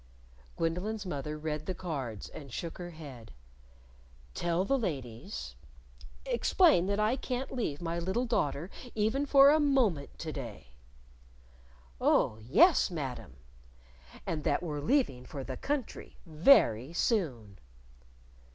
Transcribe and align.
Gwendolyn's 0.57 1.05
mother 1.05 1.37
read 1.37 1.67
the 1.67 1.75
cards, 1.75 2.27
and 2.29 2.51
shook 2.51 2.79
her 2.79 2.89
head. 2.89 3.33
"Tell 4.33 4.65
the 4.65 4.79
ladies 4.79 5.53
explain 6.25 6.87
that 6.87 6.99
I 6.99 7.15
can't 7.15 7.51
leave 7.53 7.83
my 7.83 7.99
little 7.99 8.25
daughter 8.25 8.71
even 8.95 9.27
for 9.27 9.51
a 9.51 9.59
moment 9.59 10.17
to 10.17 10.31
day" 10.33 10.71
"Oh, 12.01 12.39
yes, 12.39 12.89
Madam." 12.89 13.35
"And 14.25 14.43
that 14.43 14.63
we're 14.63 14.81
leaving 14.81 15.23
for 15.23 15.43
the 15.43 15.55
country 15.55 16.17
very 16.25 16.93
soon." 16.93 17.59